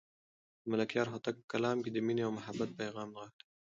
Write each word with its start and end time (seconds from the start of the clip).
د 0.61 0.63
ملکیار 0.71 1.07
هوتک 1.13 1.35
په 1.39 1.45
کلام 1.53 1.77
کې 1.83 1.89
د 1.91 1.97
مینې 2.05 2.23
او 2.27 2.31
محبت 2.37 2.69
پیغام 2.79 3.07
نغښتی 3.15 3.43
دی. 3.45 3.49